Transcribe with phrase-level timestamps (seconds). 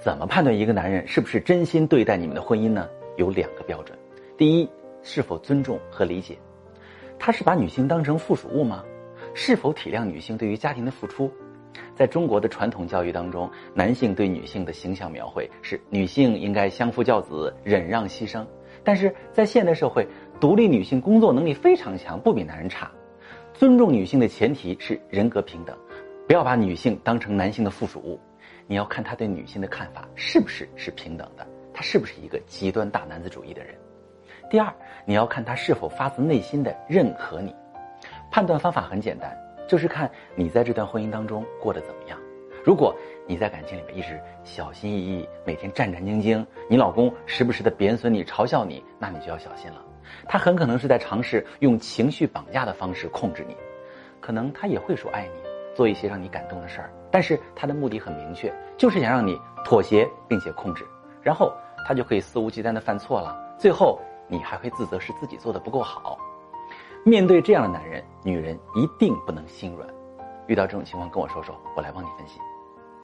[0.00, 2.88] 怎么判断一个男人是不是真心对待你们的婚姻呢？
[3.18, 3.98] 有两个标准：
[4.38, 4.66] 第一，
[5.02, 6.38] 是否尊重和理解，
[7.18, 8.82] 他是把女性当成附属物吗？
[9.34, 11.30] 是否体谅女性对于家庭的付出？
[11.94, 18.42] 在中国的传统教育当中，男性对女性的形象描绘是女性应该相夫教子、忍让牺牲。
[18.82, 20.08] 但是在现代社会，
[20.40, 22.90] 独立女性工作能力非常强，不比男人差。
[23.52, 25.76] 尊重女性的前提是人格平等，
[26.30, 28.16] 不要把女性当成男性的附属物。
[28.68, 31.44] 你要看他对女性的看法是不是是平等的，
[31.74, 33.74] 他是不是一个极端大男子主义的人。
[34.48, 34.72] 第二，
[35.04, 37.52] 你要看他是否发自内心的认可你。
[38.30, 39.36] 判断方法很简单。
[39.66, 42.16] 就是看你在这段婚姻当中过得怎么样。
[42.64, 42.94] 如果
[43.26, 49.84] 你在感情里面一直小心翼翼，每天战战兢兢，你老公时不时的贬损你、嘲笑你，那你就要小心了。
[50.28, 53.56] 他很可能是在尝试用情绪绑架的方式控制你。
[54.20, 55.39] 可能他也会说爱你，
[55.80, 60.86] 做一些让你感动的事儿，但是他的目的很明确，就是想让你妥协并且控制，
[61.22, 61.50] 然后
[61.86, 63.34] 他就可以肆无忌惮的犯错了。
[63.58, 63.98] 最后
[64.28, 66.18] 你还会自责是自己做的不够好。
[67.02, 69.88] 面对这样的男人，女人一定不能心软。
[70.48, 72.38] 遇到这种情况，跟我说说，我来帮你分析。